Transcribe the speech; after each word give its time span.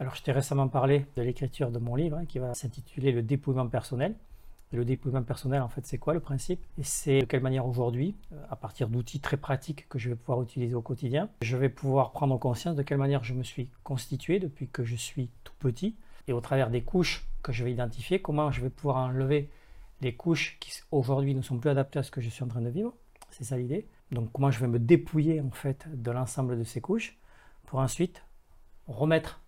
Alors, 0.00 0.14
je 0.14 0.22
t'ai 0.22 0.30
récemment 0.30 0.68
parlé 0.68 1.06
de 1.16 1.22
l'écriture 1.22 1.72
de 1.72 1.78
mon 1.80 1.96
livre 1.96 2.18
hein, 2.18 2.24
qui 2.24 2.38
va 2.38 2.54
s'intituler 2.54 3.10
Le 3.10 3.22
dépouillement 3.22 3.66
personnel. 3.66 4.14
Le 4.70 4.84
dépouillement 4.84 5.24
personnel, 5.24 5.60
en 5.60 5.68
fait, 5.68 5.84
c'est 5.86 5.98
quoi 5.98 6.14
le 6.14 6.20
principe? 6.20 6.60
Et 6.78 6.84
c'est 6.84 7.20
de 7.20 7.24
quelle 7.24 7.42
manière 7.42 7.66
aujourd'hui, 7.66 8.14
euh, 8.32 8.44
à 8.48 8.54
partir 8.54 8.88
d'outils 8.88 9.18
très 9.18 9.36
pratiques 9.36 9.88
que 9.88 9.98
je 9.98 10.10
vais 10.10 10.14
pouvoir 10.14 10.40
utiliser 10.42 10.74
au 10.74 10.82
quotidien, 10.82 11.28
je 11.42 11.56
vais 11.56 11.68
pouvoir 11.68 12.12
prendre 12.12 12.38
conscience 12.38 12.76
de 12.76 12.82
quelle 12.82 12.98
manière 12.98 13.24
je 13.24 13.34
me 13.34 13.42
suis 13.42 13.70
constitué 13.82 14.38
depuis 14.38 14.68
que 14.68 14.84
je 14.84 14.94
suis 14.94 15.30
tout 15.42 15.54
petit. 15.58 15.96
Et 16.28 16.32
au 16.32 16.40
travers 16.40 16.70
des 16.70 16.82
couches 16.82 17.26
que 17.42 17.50
je 17.50 17.64
vais 17.64 17.72
identifier, 17.72 18.22
comment 18.22 18.52
je 18.52 18.60
vais 18.60 18.70
pouvoir 18.70 18.98
enlever 18.98 19.50
les 20.00 20.14
couches 20.14 20.58
qui 20.60 20.70
aujourd'hui 20.92 21.34
ne 21.34 21.42
sont 21.42 21.58
plus 21.58 21.70
adaptées 21.70 21.98
à 21.98 22.02
ce 22.04 22.12
que 22.12 22.20
je 22.20 22.28
suis 22.28 22.44
en 22.44 22.48
train 22.48 22.60
de 22.60 22.68
vivre. 22.68 22.94
C'est 23.30 23.44
ça 23.44 23.56
l'idée. 23.56 23.88
Donc 24.12 24.30
comment 24.30 24.52
je 24.52 24.60
vais 24.60 24.68
me 24.68 24.78
dépouiller 24.78 25.40
en 25.40 25.50
fait 25.50 25.88
de 25.92 26.10
l'ensemble 26.12 26.56
de 26.56 26.64
ces 26.64 26.80
couches 26.80 27.18
pour 27.66 27.80
ensuite 27.80 28.22
remettre 28.86 29.40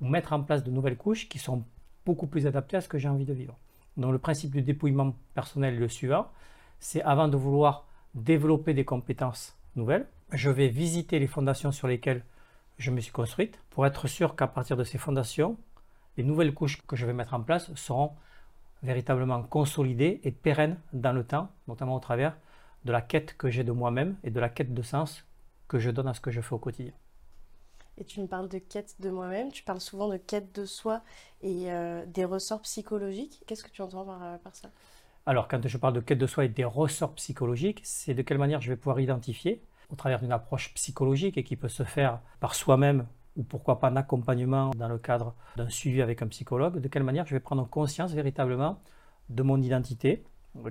mettre 0.00 0.32
en 0.32 0.42
place 0.42 0.64
de 0.64 0.70
nouvelles 0.70 0.96
couches 0.96 1.28
qui 1.28 1.38
sont 1.38 1.64
beaucoup 2.06 2.26
plus 2.26 2.46
adaptées 2.46 2.76
à 2.76 2.80
ce 2.80 2.88
que 2.88 2.98
j'ai 2.98 3.08
envie 3.08 3.24
de 3.24 3.32
vivre. 3.32 3.56
Donc 3.96 4.12
le 4.12 4.18
principe 4.18 4.52
du 4.52 4.62
dépouillement 4.62 5.14
personnel 5.34 5.74
est 5.74 5.78
le 5.78 5.88
suivant, 5.88 6.28
c'est 6.78 7.02
avant 7.02 7.28
de 7.28 7.36
vouloir 7.36 7.86
développer 8.14 8.74
des 8.74 8.84
compétences 8.84 9.56
nouvelles, 9.76 10.06
je 10.32 10.50
vais 10.50 10.68
visiter 10.68 11.18
les 11.18 11.26
fondations 11.26 11.72
sur 11.72 11.88
lesquelles 11.88 12.24
je 12.78 12.90
me 12.90 13.00
suis 13.00 13.12
construite 13.12 13.58
pour 13.70 13.86
être 13.86 14.06
sûr 14.06 14.36
qu'à 14.36 14.46
partir 14.46 14.76
de 14.76 14.84
ces 14.84 14.98
fondations, 14.98 15.56
les 16.16 16.24
nouvelles 16.24 16.54
couches 16.54 16.80
que 16.86 16.96
je 16.96 17.06
vais 17.06 17.12
mettre 17.12 17.34
en 17.34 17.40
place 17.40 17.72
seront 17.74 18.12
véritablement 18.82 19.42
consolidées 19.42 20.20
et 20.22 20.30
pérennes 20.30 20.78
dans 20.92 21.12
le 21.12 21.24
temps, 21.24 21.50
notamment 21.66 21.96
au 21.96 22.00
travers 22.00 22.36
de 22.84 22.92
la 22.92 23.02
quête 23.02 23.36
que 23.36 23.50
j'ai 23.50 23.64
de 23.64 23.72
moi-même 23.72 24.16
et 24.22 24.30
de 24.30 24.40
la 24.40 24.48
quête 24.48 24.74
de 24.74 24.82
sens 24.82 25.24
que 25.66 25.78
je 25.78 25.90
donne 25.90 26.08
à 26.08 26.14
ce 26.14 26.20
que 26.20 26.30
je 26.30 26.40
fais 26.40 26.54
au 26.54 26.58
quotidien. 26.58 26.92
Et 28.00 28.04
tu 28.04 28.20
me 28.20 28.26
parles 28.26 28.48
de 28.48 28.58
quête 28.58 28.94
de 29.00 29.10
moi-même, 29.10 29.50
tu 29.50 29.64
parles 29.64 29.80
souvent 29.80 30.08
de 30.08 30.16
quête 30.16 30.54
de 30.54 30.64
soi 30.64 31.02
et 31.42 31.72
euh, 31.72 32.06
des 32.06 32.24
ressorts 32.24 32.62
psychologiques. 32.62 33.42
Qu'est-ce 33.46 33.64
que 33.64 33.70
tu 33.70 33.82
entends 33.82 34.04
par, 34.04 34.22
euh, 34.22 34.36
par 34.38 34.54
ça? 34.54 34.70
Alors, 35.26 35.48
quand 35.48 35.66
je 35.66 35.76
parle 35.76 35.94
de 35.94 36.00
quête 36.00 36.18
de 36.18 36.26
soi 36.26 36.44
et 36.44 36.48
des 36.48 36.64
ressorts 36.64 37.14
psychologiques, 37.14 37.80
c'est 37.82 38.14
de 38.14 38.22
quelle 38.22 38.38
manière 38.38 38.60
je 38.60 38.70
vais 38.70 38.76
pouvoir 38.76 39.00
identifier, 39.00 39.60
au 39.90 39.96
travers 39.96 40.20
d'une 40.20 40.32
approche 40.32 40.72
psychologique 40.74 41.36
et 41.38 41.44
qui 41.44 41.56
peut 41.56 41.68
se 41.68 41.82
faire 41.82 42.20
par 42.40 42.54
soi-même 42.54 43.06
ou 43.36 43.42
pourquoi 43.42 43.78
pas 43.78 43.88
un 43.88 43.96
accompagnement 43.96 44.70
dans 44.70 44.88
le 44.88 44.98
cadre 44.98 45.34
d'un 45.56 45.68
suivi 45.68 46.00
avec 46.02 46.22
un 46.22 46.28
psychologue, 46.28 46.80
de 46.80 46.88
quelle 46.88 47.04
manière 47.04 47.26
je 47.26 47.34
vais 47.34 47.40
prendre 47.40 47.68
conscience 47.68 48.12
véritablement 48.12 48.80
de 49.28 49.42
mon 49.42 49.60
identité. 49.60 50.24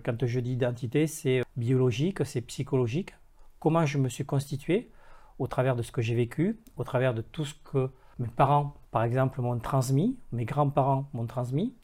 Quand 0.04 0.26
je 0.26 0.40
dis 0.40 0.54
identité, 0.54 1.08
c'est 1.08 1.44
biologique, 1.56 2.26
c'est 2.26 2.42
psychologique. 2.42 3.16
Comment 3.60 3.86
je 3.86 3.98
me 3.98 4.10
suis 4.10 4.26
constitué, 4.26 4.92
au 5.40 5.48
travers 5.48 5.76
de 5.76 5.82
ce 5.82 5.92
que 5.92 6.02
j'ai 6.02 6.16
vécu, 6.16 6.60
au 6.78 6.84
travers 6.84 7.14
de 7.14 7.22
tout 7.22 7.46
ce 7.46 7.54
que 7.64 7.90
mes 8.20 8.28
parents, 8.28 8.76
par 8.92 9.04
exemple, 9.04 9.42
m'ont 9.42 9.58
transmis, 9.60 10.18
mes 10.32 10.46
grands-parents 10.46 11.10
m'ont 11.14 11.28
transmis. 11.28 11.76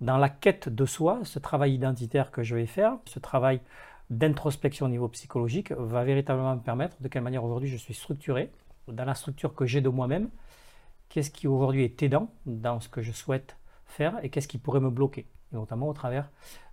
Dans 0.00 0.18
la 0.18 0.28
quête 0.28 0.68
de 0.68 0.84
soi, 0.84 1.20
ce 1.24 1.38
travail 1.38 1.74
identitaire 1.74 2.30
que 2.30 2.42
je 2.42 2.54
vais 2.54 2.66
faire, 2.66 2.96
ce 3.06 3.18
travail 3.18 3.60
d'introspection 4.10 4.86
au 4.86 4.88
niveau 4.88 5.08
psychologique 5.08 5.72
va 5.72 6.04
véritablement 6.04 6.56
me 6.56 6.60
permettre 6.60 6.96
de 7.00 7.08
quelle 7.08 7.22
manière 7.22 7.44
aujourd'hui 7.44 7.68
je 7.68 7.76
suis 7.76 7.94
structuré, 7.94 8.50
dans 8.88 9.04
la 9.04 9.14
structure 9.14 9.54
que 9.54 9.64
j'ai 9.64 9.80
de 9.80 9.88
moi-même, 9.88 10.28
qu'est-ce 11.08 11.30
qui 11.30 11.46
aujourd'hui 11.46 11.84
est 11.84 12.02
aidant 12.02 12.28
dans 12.46 12.80
ce 12.80 12.88
que 12.88 13.00
je 13.00 13.12
souhaite 13.12 13.56
faire 13.86 14.18
et 14.22 14.28
qu'est-ce 14.28 14.48
qui 14.48 14.58
pourrait 14.58 14.80
me 14.80 14.90
bloquer, 14.90 15.26
notamment 15.52 15.88
au 15.88 15.92
travers 15.92 16.30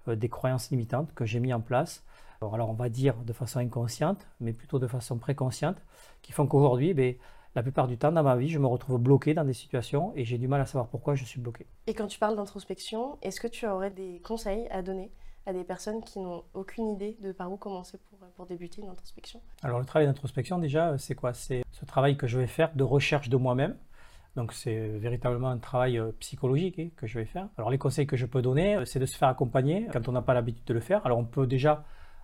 euh, 0.08 0.16
des 0.16 0.30
croyances 0.30 0.72
limitantes 0.72 1.14
que 1.14 1.26
j'ai 1.26 1.40
mis 1.40 1.54
en 1.54 1.62
place 1.62 2.04
alors, 2.42 2.70
on 2.70 2.74
va 2.74 2.90
dire 2.90 3.16
de 3.18 3.34
façon 3.34 3.60
inconsciente, 3.60 4.26
mais 4.40 4.54
plutôt 4.54 4.80
de 4.80 4.88
façon 4.88 5.18
préconsciente, 5.18 5.78
qui 6.22 6.32
font 6.32 6.48
qu'aujourd'hui, 6.48 6.94
ben, 6.94 7.16
la 7.56 7.64
plupart 7.64 7.88
du 7.88 7.98
temps 7.98 8.12
dans 8.12 8.24
ma 8.24 8.36
vie, 8.36 8.50
je 8.50 8.60
me 8.60 8.68
retrouve 8.68 8.98
bloqué 9.00 9.34
dans 9.34 9.44
des 9.44 9.54
situations 9.54 10.14
et 10.16 10.24
j'ai 10.24 10.38
du 10.38 10.48
mal 10.48 10.62
à 10.62 10.66
savoir 10.66 10.88
pourquoi 10.88 11.16
je 11.16 11.26
suis 11.26 11.42
bloqué. 11.42 11.66
Et 11.88 11.94
quand 11.94 12.08
tu 12.08 12.20
parles 12.20 12.36
d'introspection, 12.36 13.18
est-ce 13.22 13.42
que 13.42 13.48
tu 13.48 13.68
aurais 13.68 13.92
des 13.92 14.22
conseils 14.24 14.68
à 14.70 14.82
donner 14.82 15.12
à 15.46 15.54
des 15.54 15.64
personnes 15.64 16.02
qui 16.04 16.20
n'ont 16.20 16.44
aucune 16.54 16.90
idée 16.90 17.18
de 17.22 17.32
par 17.32 17.52
où 17.52 17.58
commencer 17.58 17.98
pour, 17.98 18.20
pour 18.36 18.46
débuter 18.46 18.82
une 18.82 18.90
introspection? 18.90 19.42
Alors 19.64 19.80
le 19.80 19.86
travail 19.86 20.08
d'introspection 20.08 20.60
déjà, 20.60 20.98
c'est 20.98 21.16
quoi? 21.16 21.34
C'est 21.34 21.64
ce 21.72 21.86
travail 21.86 22.18
que 22.18 22.28
je 22.28 22.38
vais 22.38 22.48
faire 22.48 22.72
de 22.76 22.84
recherche 22.84 23.30
de 23.30 23.38
moi-même. 23.38 23.76
Donc 24.36 24.54
c'est 24.54 24.88
véritablement 25.00 25.50
un 25.50 25.58
travail 25.58 25.98
euh, 25.98 26.12
psychologique 26.20 26.78
hein, 26.78 26.90
que 26.96 27.08
je 27.08 27.18
vais 27.18 27.26
faire. 27.26 27.48
Alors 27.58 27.72
les 27.72 27.80
conseils 27.80 28.06
que 28.06 28.16
je 28.16 28.28
peux 28.28 28.44
donner, 28.44 28.76
euh, 28.76 28.86
c'est 28.86 29.00
de 29.00 29.08
se 29.08 29.18
faire 29.18 29.28
accompagner 29.28 29.88
quand 29.92 30.08
on 30.08 30.12
n'a 30.12 30.22
pas 30.22 30.36
l'habitude 30.36 30.66
de 30.66 30.74
le 30.76 30.80
faire. 30.82 31.04
Alors 31.06 31.18
on 31.18 31.26
peut 31.26 31.48
déjà 31.48 31.84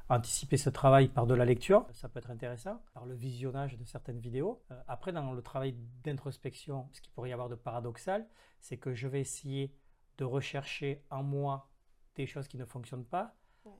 anticiper 0.10 0.58
ce 0.58 0.70
travail 0.70 1.08
par 1.08 1.26
de 1.26 1.34
la 1.34 1.46
lecture, 1.46 1.86
ça 1.92 2.10
peut 2.10 2.20
être 2.20 2.30
intéressant, 2.30 2.82
par 2.94 3.06
le 3.06 3.16
visionnage 3.16 3.78
de 3.78 3.84
certaines 3.86 4.20
vidéos. 4.20 4.64
Euh, 4.72 4.80
après, 4.88 5.12
dans 5.12 5.34
le 5.34 5.42
travail 5.42 5.76
d'introspection, 6.04 6.88
ce 6.94 7.02
qui 7.02 7.10
pourrait 7.10 7.30
y 7.30 7.34
avoir 7.34 7.50
de 7.50 7.56
paradoxal, 7.56 8.28
c'est 8.60 8.78
que 8.78 8.94
je 8.94 9.08
vais 9.08 9.22
essayer 9.22 9.76
de 10.18 10.24
rechercher 10.24 11.04
en 11.10 11.24
moi 11.24 11.70
des 12.16 12.26
choses 12.26 12.48
qui 12.48 12.58
ne 12.58 12.66
fonctionnent 12.66 13.06
pas 13.06 13.36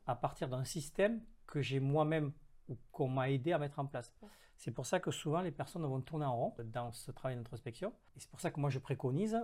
à 0.08 0.16
partir 0.16 0.50
d'un 0.50 0.64
système 0.64 1.22
que 1.46 1.62
j'ai 1.62 1.80
moi-même 1.80 2.34
ou 2.68 2.78
qu'on 2.92 3.08
m'a 3.08 3.30
aidé 3.30 3.54
à 3.54 3.60
mettre 3.60 3.80
en 3.80 3.86
place. 3.86 4.12
C'est 4.58 4.72
pour 4.72 4.86
ça 4.86 5.00
que 5.00 5.12
souvent 5.12 5.42
les 5.42 5.52
personnes 5.52 5.86
vont 5.86 6.02
tourner 6.02 6.26
en 6.26 6.36
rond 6.36 6.56
dans 6.66 6.92
ce 6.92 7.12
travail 7.12 7.38
d'introspection. 7.38 7.94
Et 8.16 8.20
c'est 8.20 8.30
pour 8.30 8.40
ça 8.40 8.52
que 8.52 8.60
moi 8.60 8.70
je 8.70 8.80
préconise 8.80 9.38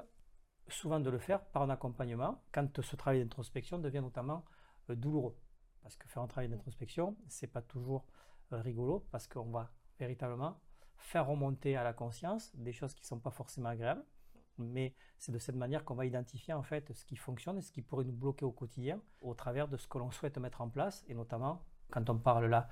souvent 0.68 1.00
de 1.00 1.10
le 1.10 1.20
faire 1.20 1.44
par 1.46 1.64
un 1.64 1.70
accompagnement 1.70 2.42
quand 2.52 2.82
ce 2.82 2.96
travail 2.96 3.20
d'introspection 3.20 3.78
devient 3.78 4.02
notamment 4.02 4.46
euh, 4.90 4.96
douloureux. 4.96 5.36
Parce 5.82 5.96
que 5.98 6.08
faire 6.08 6.22
un 6.24 6.28
travail 6.28 6.50
d'introspection, 6.50 7.16
c'est 7.28 7.48
pas 7.48 7.62
toujours 7.62 8.06
euh, 8.54 8.62
rigolo, 8.62 9.06
parce 9.12 9.28
qu'on 9.28 9.50
va 9.50 9.72
véritablement 10.00 10.60
faire 10.98 11.28
remonter 11.28 11.76
à 11.76 11.84
la 11.84 11.94
conscience 11.94 12.56
des 12.56 12.74
choses 12.74 12.94
qui 12.94 13.02
ne 13.02 13.08
sont 13.08 13.20
pas 13.20 13.32
forcément 13.32 13.70
agréables. 13.70 14.06
Mais 14.58 14.94
c'est 15.18 15.32
de 15.32 15.40
cette 15.40 15.56
manière 15.56 15.84
qu'on 15.86 15.96
va 15.96 16.06
identifier 16.06 16.54
en 16.54 16.62
fait 16.62 16.94
ce 16.94 17.06
qui 17.06 17.16
fonctionne 17.16 17.58
et 17.58 17.62
ce 17.62 17.72
qui 17.72 17.82
pourrait 17.82 18.06
nous 18.06 18.14
bloquer 18.14 18.46
au 18.46 18.52
quotidien 18.52 19.02
au 19.22 19.34
travers 19.34 19.68
de 19.68 19.78
ce 19.78 19.88
que 19.88 19.98
l'on 19.98 20.12
souhaite 20.12 20.38
mettre 20.38 20.62
en 20.62 20.70
place. 20.70 21.04
Et 21.08 21.16
notamment, 21.16 21.64
quand 21.90 22.10
on 22.10 22.18
parle 22.18 22.46
là 22.46 22.68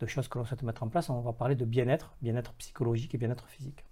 de 0.00 0.06
choses 0.06 0.28
que 0.28 0.38
l'on 0.38 0.44
souhaite 0.44 0.62
mettre 0.62 0.82
en 0.82 0.88
place, 0.88 1.10
on 1.10 1.20
va 1.20 1.32
parler 1.32 1.54
de 1.54 1.64
bien-être, 1.64 2.16
bien-être 2.22 2.54
psychologique 2.54 3.14
et 3.14 3.18
bien-être 3.18 3.48
physique. 3.48 3.84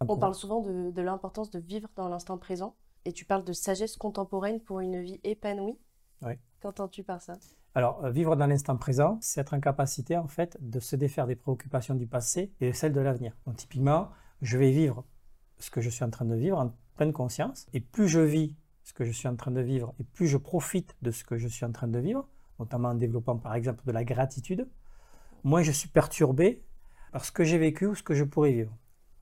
On 0.00 0.16
parle 0.16 0.34
souvent 0.34 0.60
de, 0.60 0.90
de 0.90 1.02
l'importance 1.02 1.50
de 1.50 1.58
vivre 1.58 1.88
dans 1.96 2.08
l'instant 2.08 2.38
présent. 2.38 2.76
Et 3.04 3.12
tu 3.12 3.24
parles 3.24 3.44
de 3.44 3.52
sagesse 3.52 3.96
contemporaine 3.96 4.60
pour 4.60 4.80
une 4.80 5.00
vie 5.00 5.20
épanouie. 5.24 5.78
Oui. 6.22 6.34
Qu'entends-tu 6.60 7.02
par 7.02 7.20
ça? 7.20 7.34
Alors, 7.74 8.04
euh, 8.04 8.10
vivre 8.10 8.34
dans 8.34 8.46
l'instant 8.46 8.76
présent, 8.76 9.18
c'est 9.20 9.40
être 9.40 9.54
en 9.54 9.60
capacité, 9.60 10.16
en 10.16 10.26
fait, 10.26 10.58
de 10.60 10.80
se 10.80 10.96
défaire 10.96 11.26
des 11.26 11.36
préoccupations 11.36 11.94
du 11.94 12.06
passé 12.06 12.52
et 12.60 12.68
de 12.68 12.72
celles 12.72 12.92
de 12.92 13.00
l'avenir. 13.00 13.36
Donc, 13.46 13.56
typiquement, 13.56 14.08
je 14.42 14.58
vais 14.58 14.70
vivre 14.70 15.04
ce 15.58 15.70
que 15.70 15.80
je 15.80 15.88
suis 15.88 16.04
en 16.04 16.10
train 16.10 16.24
de 16.24 16.34
vivre 16.34 16.58
en 16.58 16.74
pleine 16.96 17.12
conscience. 17.12 17.66
Et 17.72 17.80
plus 17.80 18.08
je 18.08 18.20
vis 18.20 18.56
ce 18.82 18.92
que 18.92 19.04
je 19.04 19.12
suis 19.12 19.28
en 19.28 19.36
train 19.36 19.52
de 19.52 19.60
vivre 19.60 19.94
et 20.00 20.04
plus 20.04 20.26
je 20.26 20.36
profite 20.36 20.96
de 21.02 21.10
ce 21.10 21.22
que 21.22 21.36
je 21.36 21.46
suis 21.46 21.64
en 21.64 21.70
train 21.70 21.86
de 21.86 21.98
vivre, 21.98 22.26
notamment 22.58 22.88
en 22.88 22.94
développant, 22.94 23.36
par 23.36 23.54
exemple, 23.54 23.84
de 23.86 23.92
la 23.92 24.04
gratitude, 24.04 24.66
moins 25.44 25.62
je 25.62 25.70
suis 25.70 25.88
perturbé 25.88 26.64
par 27.12 27.24
ce 27.24 27.30
que 27.30 27.44
j'ai 27.44 27.58
vécu 27.58 27.86
ou 27.86 27.94
ce 27.94 28.02
que 28.02 28.14
je 28.14 28.24
pourrais 28.24 28.52
vivre. 28.52 28.76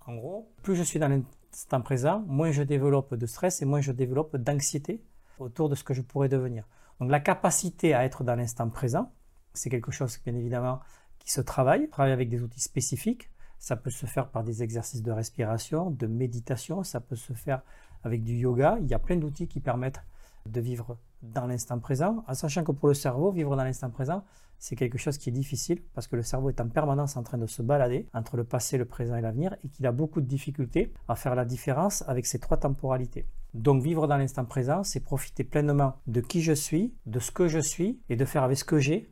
En 0.07 0.15
gros, 0.17 0.51
plus 0.63 0.75
je 0.75 0.83
suis 0.83 0.99
dans 0.99 1.09
l'instant 1.09 1.83
présent, 1.83 2.25
moins 2.27 2.51
je 2.51 2.63
développe 2.63 3.15
de 3.15 3.27
stress 3.27 3.61
et 3.61 3.67
moins 3.67 3.83
je 3.83 3.93
développe 3.93 4.37
d'anxiété 4.37 5.03
autour 5.39 5.69
de 5.69 5.75
ce 5.75 5.85
que 5.85 5.93
je 5.93 6.01
pourrais 6.01 6.29
devenir. 6.29 6.67
Donc 7.01 7.11
la 7.11 7.21
capacité 7.21 7.95
à 7.95 8.05
être 8.05 8.25
dans 8.25 8.35
l'instant 8.35 8.69
présent, 8.69 9.13
c'est 9.55 9.71
quelque 9.71 9.93
chose 9.93 10.19
bien 10.25 10.35
évidemment 10.35 10.81
qui 11.19 11.31
se 11.31 11.41
travaille, 11.41 11.89
travaille 11.89 12.13
avec 12.13 12.29
des 12.29 12.43
outils 12.43 12.61
spécifiques. 12.61 13.31
Ça 13.59 13.77
peut 13.77 13.91
se 13.91 14.07
faire 14.07 14.29
par 14.29 14.45
des 14.45 14.63
exercices 14.63 15.03
de 15.03 15.11
respiration, 15.11 15.91
de 15.91 16.07
méditation, 16.07 16.85
ça 16.85 17.01
peut 17.01 17.17
se 17.17 17.33
faire 17.33 17.63
avec 18.05 18.23
du 18.23 18.35
yoga. 18.35 18.79
Il 18.81 18.87
y 18.89 18.95
a 18.95 18.99
plein 18.99 19.17
d'outils 19.17 19.49
qui 19.49 19.61
permettent 19.61 20.03
de 20.47 20.61
vivre 20.61 20.97
dans 21.23 21.47
l'instant 21.47 21.79
présent, 21.81 22.25
en 22.29 22.35
sachant 22.35 22.63
que 22.63 22.73
pour 22.73 22.89
le 22.89 22.95
cerveau, 22.95 23.33
vivre 23.33 23.57
dans 23.57 23.65
l'instant 23.65 23.91
présent, 23.91 24.25
c'est 24.59 24.77
quelque 24.77 24.99
chose 24.99 25.19
qui 25.19 25.29
est 25.29 25.33
difficile 25.33 25.83
parce 25.95 26.07
que 26.07 26.17
le 26.17 26.23
cerveau 26.23 26.49
est 26.49 26.61
en 26.61 26.69
permanence 26.69 27.17
en 27.17 27.23
train 27.23 27.39
de 27.39 27.47
se 27.47 27.63
balader 27.63 28.09
entre 28.13 28.37
le 28.37 28.45
passé, 28.45 28.77
le 28.79 28.85
présent 28.85 29.17
et 29.17 29.21
l'avenir 29.21 29.57
et 29.65 29.69
qu'il 29.69 29.87
a 29.87 29.93
beaucoup 29.93 30.21
de 30.21 30.27
difficultés 30.27 30.93
à 31.09 31.15
faire 31.15 31.35
la 31.35 31.45
différence 31.45 32.03
avec 32.09 32.27
ces 32.27 32.39
trois 32.39 32.57
temporalités. 32.57 33.27
Donc 33.55 33.83
vivre 33.83 34.07
dans 34.07 34.17
l'instant 34.17 34.45
présent, 34.45 34.85
c'est 34.85 35.01
profiter 35.01 35.45
pleinement 35.45 35.95
de 36.07 36.21
qui 36.21 36.43
je 36.43 36.53
suis, 36.53 36.95
de 37.07 37.19
ce 37.19 37.31
que 37.31 37.49
je 37.49 37.59
suis 37.59 38.01
et 38.09 38.17
de 38.17 38.25
faire 38.25 38.43
avec 38.43 38.59
ce 38.59 38.65
que 38.65 38.79
j'ai 38.79 39.11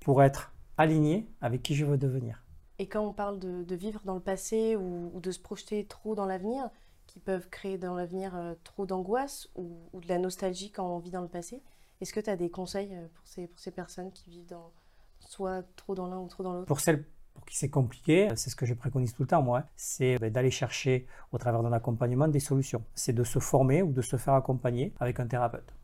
pour 0.00 0.22
être 0.22 0.52
aligné 0.78 1.28
avec 1.40 1.62
qui 1.62 1.74
je 1.74 1.84
veux 1.84 1.98
devenir. 1.98 2.42
Et 2.78 2.88
quand 2.88 3.04
on 3.04 3.12
parle 3.12 3.38
de, 3.38 3.74
vivre 3.74 4.00
dans 4.04 4.14
le 4.14 4.20
passé 4.20 4.76
ou, 4.76 5.20
de 5.20 5.30
se 5.30 5.38
projeter 5.38 5.84
trop 5.86 6.14
dans 6.14 6.26
l'avenir, 6.26 6.70
qui 7.06 7.20
peuvent 7.20 7.48
créer 7.48 7.76
dans 7.76 7.94
l'avenir 7.94 8.34
euh, 8.34 8.54
trop 8.64 8.86
d'angoisse 8.86 9.48
ou, 9.54 9.76
de 9.92 10.08
la 10.08 10.18
nostalgie 10.18 10.70
quand 10.70 10.86
on 10.86 10.98
vit 10.98 11.10
dans 11.10 11.20
le 11.20 11.28
passé, 11.28 11.62
est-ce 12.00 12.12
que 12.12 12.20
tu 12.20 12.30
as 12.30 12.36
des 12.36 12.50
conseils 12.50 12.94
euh, 12.94 13.06
pour 13.14 13.26
ces, 13.26 13.46
pour 13.46 13.60
ces 13.60 13.70
personnes 13.70 14.10
qui 14.12 14.30
vivent 14.30 14.48
dans, 14.48 14.72
soit 15.20 15.62
trop 15.76 15.94
dans 15.94 16.06
l'un 16.06 16.18
ou 16.18 16.28
trop 16.28 16.42
dans 16.42 16.54
l'autre? 16.54 16.66
Pour 16.66 16.80
celles 16.80 17.04
pour 17.34 17.44
qui 17.44 17.56
c'est 17.56 17.70
compliqué, 17.70 18.28
c'est 18.36 18.50
ce 18.50 18.56
que 18.56 18.66
je 18.66 18.74
préconise 18.74 19.14
tout 19.14 19.22
le 19.22 19.28
temps, 19.28 19.42
moi, 19.42 19.64
c'est 19.76 20.18
ben, 20.18 20.30
d'aller 20.30 20.50
chercher 20.50 21.06
au 21.32 21.38
travers 21.38 21.62
d'un 21.62 21.72
accompagnement 21.72 22.28
des 22.28 22.40
solutions. 22.40 22.84
C'est 22.94 23.12
de 23.12 23.24
se 23.24 23.38
former 23.38 23.82
ou 23.82 23.92
de 23.92 24.02
se 24.02 24.16
faire 24.16 24.34
accompagner 24.34 24.92
avec 25.00 25.20
un 25.20 25.26
thérapeute. 25.26 25.74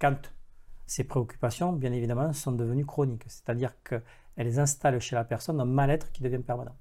Quand 0.00 0.32
ces 0.86 1.04
préoccupations, 1.04 1.72
bien 1.72 1.92
évidemment, 1.92 2.32
sont 2.32 2.52
devenues 2.52 2.86
chroniques, 2.86 3.24
c'est-à-dire 3.26 3.74
qu'elles 3.82 4.58
installent 4.58 5.00
chez 5.00 5.16
la 5.16 5.24
personne 5.24 5.60
un 5.60 5.64
mal-être 5.64 6.10
qui 6.12 6.22
devient 6.22 6.38
permanent. 6.38 6.76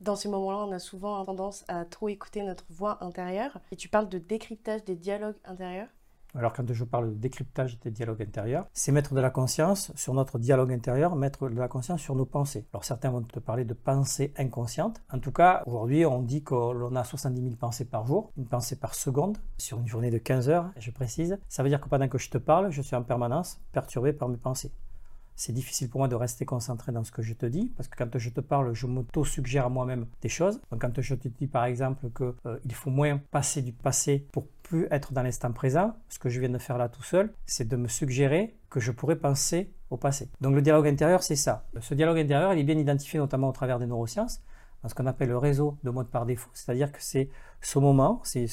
Dans 0.00 0.16
ces 0.16 0.28
moments-là, 0.28 0.64
on 0.66 0.72
a 0.72 0.78
souvent 0.78 1.22
tendance 1.26 1.64
à 1.68 1.84
trop 1.84 2.08
écouter 2.08 2.42
notre 2.42 2.64
voix 2.70 3.04
intérieure. 3.04 3.60
Et 3.70 3.76
tu 3.76 3.88
parles 3.90 4.08
de 4.08 4.18
décryptage 4.18 4.82
des 4.84 4.96
dialogues 4.96 5.36
intérieurs. 5.44 5.88
Alors 6.34 6.52
quand 6.52 6.72
je 6.72 6.84
parle 6.84 7.10
de 7.10 7.14
décryptage 7.14 7.78
des 7.80 7.90
dialogues 7.90 8.22
intérieurs, 8.22 8.66
c'est 8.72 8.92
mettre 8.92 9.14
de 9.14 9.20
la 9.20 9.30
conscience 9.30 9.92
sur 9.96 10.14
notre 10.14 10.38
dialogue 10.38 10.72
intérieur, 10.72 11.16
mettre 11.16 11.48
de 11.48 11.58
la 11.58 11.68
conscience 11.68 12.00
sur 12.00 12.14
nos 12.14 12.26
pensées. 12.26 12.66
Alors 12.72 12.84
certains 12.84 13.10
vont 13.10 13.22
te 13.22 13.40
parler 13.40 13.64
de 13.64 13.74
pensées 13.74 14.32
inconscientes. 14.36 15.02
En 15.12 15.18
tout 15.18 15.32
cas, 15.32 15.62
aujourd'hui, 15.66 16.06
on 16.06 16.22
dit 16.22 16.42
qu'on 16.42 16.94
a 16.94 17.04
70 17.04 17.42
000 17.42 17.54
pensées 17.56 17.84
par 17.84 18.06
jour, 18.06 18.30
une 18.36 18.46
pensée 18.46 18.76
par 18.76 18.94
seconde, 18.94 19.38
sur 19.58 19.80
une 19.80 19.88
journée 19.88 20.10
de 20.10 20.18
15 20.18 20.48
heures, 20.48 20.70
je 20.78 20.90
précise. 20.90 21.38
Ça 21.48 21.62
veut 21.62 21.68
dire 21.68 21.80
que 21.80 21.88
pendant 21.88 22.08
que 22.08 22.18
je 22.18 22.30
te 22.30 22.38
parle, 22.38 22.70
je 22.70 22.82
suis 22.82 22.96
en 22.96 23.02
permanence 23.02 23.60
perturbé 23.72 24.12
par 24.12 24.28
mes 24.28 24.36
pensées 24.36 24.72
c'est 25.36 25.52
difficile 25.52 25.88
pour 25.88 26.00
moi 26.00 26.08
de 26.08 26.14
rester 26.14 26.44
concentré 26.44 26.92
dans 26.92 27.04
ce 27.04 27.10
que 27.10 27.22
je 27.22 27.32
te 27.34 27.46
dis, 27.46 27.72
parce 27.76 27.88
que 27.88 27.96
quand 27.96 28.18
je 28.18 28.30
te 28.30 28.40
parle, 28.40 28.74
je 28.74 28.86
m'auto-suggère 28.86 29.66
à 29.66 29.68
moi-même 29.68 30.06
des 30.20 30.28
choses. 30.28 30.60
Donc 30.70 30.82
quand 30.82 31.00
je 31.00 31.14
te 31.14 31.28
dis 31.28 31.46
par 31.46 31.64
exemple 31.64 32.10
qu'il 32.10 32.32
euh, 32.46 32.58
faut 32.72 32.90
moins 32.90 33.18
passer 33.30 33.62
du 33.62 33.72
passé 33.72 34.26
pour 34.32 34.46
plus 34.62 34.86
être 34.90 35.12
dans 35.12 35.22
l'instant 35.22 35.52
présent, 35.52 35.96
ce 36.08 36.18
que 36.18 36.28
je 36.28 36.40
viens 36.40 36.50
de 36.50 36.58
faire 36.58 36.78
là 36.78 36.88
tout 36.88 37.02
seul, 37.02 37.32
c'est 37.46 37.66
de 37.66 37.76
me 37.76 37.88
suggérer 37.88 38.56
que 38.68 38.80
je 38.80 38.92
pourrais 38.92 39.16
penser 39.16 39.72
au 39.90 39.96
passé. 39.96 40.30
Donc 40.40 40.54
le 40.54 40.62
dialogue 40.62 40.86
intérieur, 40.86 41.22
c'est 41.22 41.36
ça. 41.36 41.66
Ce 41.80 41.94
dialogue 41.94 42.18
intérieur, 42.18 42.52
il 42.52 42.60
est 42.60 42.64
bien 42.64 42.78
identifié 42.78 43.18
notamment 43.18 43.48
au 43.48 43.52
travers 43.52 43.78
des 43.78 43.86
neurosciences, 43.86 44.42
dans 44.82 44.88
ce 44.88 44.94
qu'on 44.94 45.06
appelle 45.06 45.28
le 45.28 45.38
réseau 45.38 45.78
de 45.82 45.90
mode 45.90 46.08
par 46.08 46.26
défaut, 46.26 46.50
c'est-à-dire 46.54 46.92
que 46.92 47.02
c'est 47.02 47.28
ce 47.60 47.78
moment, 47.78 48.20
c'est 48.24 48.46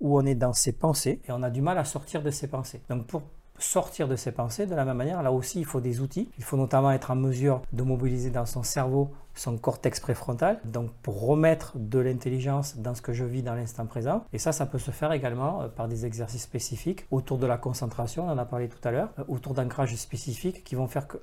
où 0.00 0.18
on 0.18 0.24
est 0.24 0.34
dans 0.34 0.52
ses 0.52 0.72
pensées 0.72 1.20
et 1.26 1.32
on 1.32 1.42
a 1.42 1.50
du 1.50 1.60
mal 1.60 1.78
à 1.78 1.84
sortir 1.84 2.22
de 2.22 2.30
ses 2.30 2.46
pensées. 2.46 2.82
Donc 2.88 3.06
pour 3.06 3.22
sortir 3.58 4.08
de 4.08 4.16
ses 4.16 4.32
pensées. 4.32 4.66
De 4.66 4.74
la 4.74 4.84
même 4.84 4.96
manière, 4.96 5.22
là 5.22 5.32
aussi, 5.32 5.58
il 5.58 5.64
faut 5.64 5.80
des 5.80 6.00
outils. 6.00 6.30
Il 6.38 6.44
faut 6.44 6.56
notamment 6.56 6.90
être 6.90 7.10
en 7.10 7.16
mesure 7.16 7.62
de 7.72 7.82
mobiliser 7.82 8.30
dans 8.30 8.46
son 8.46 8.62
cerveau 8.62 9.10
son 9.38 9.56
cortex 9.56 10.00
préfrontal, 10.00 10.60
donc 10.64 10.90
pour 11.02 11.24
remettre 11.24 11.72
de 11.76 11.98
l'intelligence 11.98 12.76
dans 12.76 12.94
ce 12.94 13.02
que 13.02 13.12
je 13.12 13.24
vis 13.24 13.42
dans 13.42 13.54
l'instant 13.54 13.86
présent. 13.86 14.24
Et 14.32 14.38
ça, 14.38 14.52
ça 14.52 14.66
peut 14.66 14.78
se 14.78 14.90
faire 14.90 15.12
également 15.12 15.62
euh, 15.62 15.68
par 15.68 15.88
des 15.88 16.04
exercices 16.04 16.42
spécifiques 16.42 17.06
autour 17.10 17.38
de 17.38 17.46
la 17.46 17.56
concentration, 17.56 18.26
on 18.26 18.30
en 18.30 18.38
a 18.38 18.44
parlé 18.44 18.68
tout 18.68 18.86
à 18.86 18.90
l'heure, 18.90 19.10
euh, 19.18 19.24
autour 19.28 19.54
d'ancrages 19.54 19.94
spécifiques 19.94 20.64
qui 20.64 20.74
vont 20.74 20.88
faire 20.88 21.06
que 21.06 21.18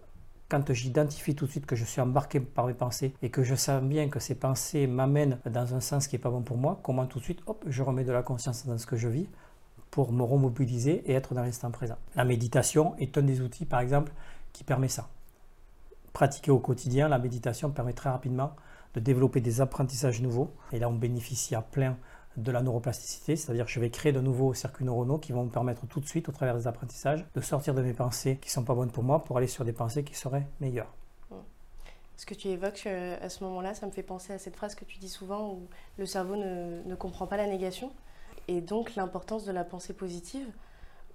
quand 0.47 0.71
j'identifie 0.73 1.35
tout 1.35 1.45
de 1.45 1.51
suite 1.51 1.65
que 1.65 1.75
je 1.75 1.83
suis 1.85 2.01
embarqué 2.01 2.39
par 2.39 2.67
mes 2.67 2.75
pensées 2.75 3.13
et 3.23 3.29
que 3.29 3.43
je 3.43 3.55
sens 3.55 3.81
bien 3.81 4.09
que 4.09 4.19
ces 4.19 4.35
pensées 4.35 4.85
m'amènent 4.85 5.39
dans 5.49 5.73
un 5.73 5.79
sens 5.79 6.07
qui 6.07 6.15
n'est 6.15 6.21
pas 6.21 6.29
bon 6.29 6.41
pour 6.41 6.57
moi, 6.57 6.79
comment 6.83 7.07
tout 7.07 7.17
de 7.17 7.23
suite, 7.23 7.39
hop, 7.47 7.65
je 7.67 7.81
remets 7.81 8.03
de 8.03 8.11
la 8.11 8.21
conscience 8.21 8.65
dans 8.65 8.77
ce 8.77 8.85
que 8.85 8.95
je 8.95 9.07
vis 9.07 9.27
pour 9.95 10.11
me 10.11 10.23
remobiliser 10.23 11.09
et 11.09 11.13
être 11.13 11.33
dans 11.33 11.41
l'instant 11.41 11.71
présent. 11.71 11.95
La 12.17 12.25
méditation 12.25 12.97
est 12.97 13.17
un 13.17 13.21
des 13.21 13.39
outils, 13.39 13.63
par 13.63 13.79
exemple, 13.79 14.11
qui 14.51 14.65
permet 14.65 14.89
ça. 14.89 15.07
Pratiquer 16.11 16.51
au 16.51 16.59
quotidien, 16.59 17.07
la 17.07 17.17
méditation 17.17 17.71
permet 17.71 17.93
très 17.93 18.09
rapidement 18.09 18.57
de 18.93 18.99
développer 18.99 19.39
des 19.39 19.61
apprentissages 19.61 20.21
nouveaux. 20.21 20.51
Et 20.73 20.79
là, 20.79 20.89
on 20.89 20.95
bénéficie 20.95 21.55
à 21.55 21.61
plein 21.61 21.95
de 22.35 22.51
la 22.51 22.61
neuroplasticité, 22.61 23.37
c'est-à-dire 23.37 23.67
que 23.67 23.71
je 23.71 23.79
vais 23.79 23.89
créer 23.89 24.11
de 24.11 24.19
nouveaux 24.19 24.53
circuits 24.53 24.83
neuronaux 24.83 25.17
qui 25.17 25.31
vont 25.31 25.45
me 25.45 25.49
permettre 25.49 25.87
tout 25.87 26.01
de 26.01 26.07
suite, 26.09 26.27
au 26.27 26.33
travers 26.33 26.57
des 26.57 26.67
apprentissages, 26.67 27.25
de 27.33 27.39
sortir 27.39 27.73
de 27.73 27.81
mes 27.81 27.93
pensées 27.93 28.35
qui 28.41 28.49
ne 28.49 28.51
sont 28.51 28.65
pas 28.65 28.75
bonnes 28.75 28.91
pour 28.91 29.05
moi 29.05 29.23
pour 29.23 29.37
aller 29.37 29.47
sur 29.47 29.63
des 29.63 29.71
pensées 29.71 30.03
qui 30.03 30.15
seraient 30.15 30.45
meilleures. 30.59 30.93
Ce 32.17 32.25
que 32.25 32.33
tu 32.33 32.49
évoques 32.49 32.83
euh, 32.85 33.17
à 33.21 33.29
ce 33.29 33.45
moment-là, 33.45 33.73
ça 33.73 33.85
me 33.85 33.91
fait 33.91 34.03
penser 34.03 34.33
à 34.33 34.39
cette 34.39 34.57
phrase 34.57 34.75
que 34.75 34.83
tu 34.83 34.99
dis 34.99 35.07
souvent 35.07 35.53
où 35.53 35.67
le 35.97 36.05
cerveau 36.05 36.35
ne, 36.35 36.81
ne 36.85 36.95
comprend 36.95 37.27
pas 37.27 37.37
la 37.37 37.47
négation 37.47 37.93
et 38.47 38.61
donc 38.61 38.95
l'importance 38.95 39.45
de 39.45 39.51
la 39.51 39.63
pensée 39.63 39.93
positive, 39.93 40.47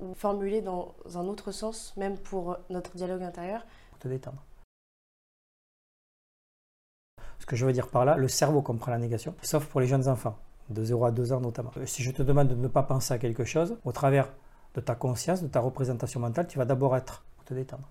ou 0.00 0.14
formulée 0.14 0.62
dans 0.62 0.94
un 1.14 1.26
autre 1.26 1.52
sens, 1.52 1.94
même 1.96 2.16
pour 2.18 2.56
notre 2.70 2.96
dialogue 2.96 3.22
intérieur. 3.22 3.66
Pour 3.90 3.98
te 3.98 4.08
détendre. 4.08 4.42
Ce 7.38 7.46
que 7.46 7.56
je 7.56 7.66
veux 7.66 7.72
dire 7.72 7.88
par 7.88 8.04
là, 8.04 8.16
le 8.16 8.28
cerveau 8.28 8.62
comprend 8.62 8.90
la 8.90 8.98
négation, 8.98 9.34
sauf 9.42 9.66
pour 9.66 9.80
les 9.80 9.86
jeunes 9.86 10.08
enfants, 10.08 10.38
de 10.68 10.84
0 10.84 11.04
à 11.04 11.10
2 11.10 11.32
ans 11.32 11.40
notamment. 11.40 11.70
Euh, 11.76 11.86
si 11.86 12.02
je 12.02 12.10
te 12.10 12.22
demande 12.22 12.48
de 12.48 12.54
ne 12.54 12.68
pas 12.68 12.82
penser 12.82 13.14
à 13.14 13.18
quelque 13.18 13.44
chose, 13.44 13.76
au 13.84 13.92
travers 13.92 14.32
de 14.74 14.80
ta 14.80 14.94
conscience, 14.94 15.42
de 15.42 15.48
ta 15.48 15.60
représentation 15.60 16.20
mentale, 16.20 16.46
tu 16.46 16.58
vas 16.58 16.64
d'abord 16.64 16.96
être 16.96 17.24
pour 17.36 17.44
te 17.44 17.54
détendre. 17.54 17.88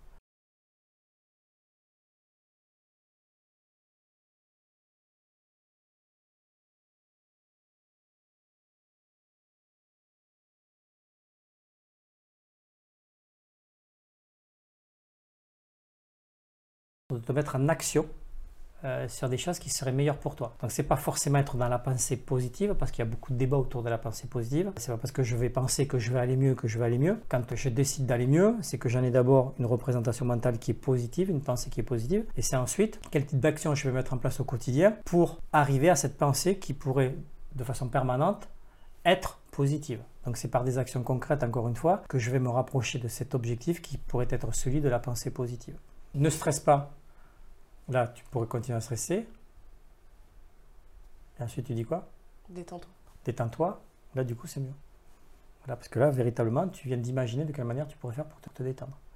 De 17.15 17.19
te 17.19 17.31
mettre 17.31 17.56
en 17.56 17.67
action 17.69 18.06
euh, 18.85 19.09
sur 19.09 19.27
des 19.27 19.38
choses 19.38 19.59
qui 19.59 19.69
seraient 19.69 19.91
meilleures 19.91 20.19
pour 20.19 20.35
toi. 20.35 20.56
Donc 20.61 20.71
c'est 20.71 20.83
pas 20.83 20.95
forcément 20.95 21.39
être 21.39 21.57
dans 21.57 21.67
la 21.67 21.79
pensée 21.79 22.15
positive 22.15 22.75
parce 22.75 22.91
qu'il 22.91 23.00
y 23.00 23.07
a 23.07 23.09
beaucoup 23.09 23.33
de 23.33 23.38
débats 23.38 23.57
autour 23.57 23.83
de 23.83 23.89
la 23.89 23.97
pensée 23.97 24.27
positive. 24.27 24.71
C'est 24.77 24.91
pas 24.91 24.97
parce 24.97 25.11
que 25.11 25.23
je 25.23 25.35
vais 25.35 25.50
penser 25.50 25.88
que 25.88 25.97
je 26.00 26.11
vais 26.11 26.19
aller 26.19 26.38
mieux 26.38 26.56
que 26.56 26.67
je 26.67 26.77
vais 26.79 26.85
aller 26.85 26.97
mieux. 26.97 27.19
Quand 27.27 27.41
je 27.56 27.69
décide 27.69 28.06
d'aller 28.06 28.27
mieux, 28.27 28.56
c'est 28.61 28.77
que 28.77 28.88
j'en 28.88 29.03
ai 29.03 29.11
d'abord 29.11 29.53
une 29.59 29.65
représentation 29.65 30.25
mentale 30.25 30.59
qui 30.59 30.71
est 30.71 30.75
positive, 30.75 31.29
une 31.29 31.41
pensée 31.41 31.69
qui 31.69 31.81
est 31.81 31.83
positive, 31.83 32.25
et 32.38 32.41
c'est 32.41 32.56
ensuite 32.56 33.01
quel 33.11 33.25
type 33.25 33.39
d'action 33.39 33.75
je 33.75 33.88
vais 33.88 33.94
mettre 33.94 34.13
en 34.13 34.17
place 34.17 34.39
au 34.39 34.45
quotidien 34.45 34.95
pour 35.03 35.39
arriver 35.51 35.89
à 35.89 35.95
cette 35.95 36.17
pensée 36.17 36.57
qui 36.57 36.73
pourrait 36.73 37.15
de 37.56 37.63
façon 37.63 37.89
permanente 37.89 38.47
être 39.03 39.39
positive. 39.51 40.00
Donc 40.25 40.38
c'est 40.38 40.47
par 40.47 40.63
des 40.63 40.77
actions 40.77 41.03
concrètes, 41.03 41.44
encore 41.44 41.67
une 41.67 41.75
fois, 41.75 42.03
que 42.07 42.19
je 42.19 42.31
vais 42.31 42.39
me 42.39 42.50
rapprocher 42.50 43.00
de 43.00 43.09
cet 43.09 43.35
objectif 43.35 43.81
qui 43.81 43.97
pourrait 43.97 44.27
être 44.29 44.53
celui 44.53 44.79
de 44.79 44.88
la 44.88 45.00
pensée 45.00 45.31
positive. 45.31 45.75
Ne 46.15 46.29
stresse 46.29 46.59
pas 46.59 46.91
Là, 47.89 48.07
tu 48.07 48.24
pourrais 48.25 48.47
continuer 48.47 48.77
à 48.77 48.81
stresser. 48.81 49.27
Et 51.39 51.44
ensuite, 51.44 51.65
tu 51.65 51.74
dis 51.74 51.86
quoi? 51.86 52.07
Détends-toi. 52.50 52.91
Détends-toi. 53.25 53.81
Là, 54.15 54.24
du 54.24 54.36
coup, 54.36 54.45
c'est 54.45 54.59
mieux. 54.59 54.74
Voilà, 55.62 55.75
parce 55.75 55.88
que 55.88 56.00
là, 56.00 56.12
véritablement, 56.12 56.68
tu 56.68 56.88
viens 56.88 56.97
d'imaginer 56.97 57.45
de 57.45 57.51
quelle 57.51 57.65
manière 57.65 57.88
tu 57.88 57.97
pourrais 57.97 58.13
faire 58.13 58.25
pour 58.25 58.39
te 58.39 58.63
détendre. 58.63 59.00